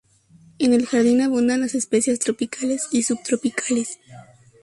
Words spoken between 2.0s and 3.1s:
tropicales y